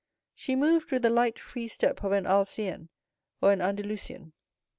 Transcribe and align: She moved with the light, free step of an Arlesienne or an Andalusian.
She 0.33 0.55
moved 0.55 0.89
with 0.89 1.03
the 1.03 1.11
light, 1.11 1.37
free 1.37 1.67
step 1.67 2.03
of 2.03 2.11
an 2.11 2.25
Arlesienne 2.25 2.89
or 3.39 3.51
an 3.51 3.61
Andalusian. 3.61 4.33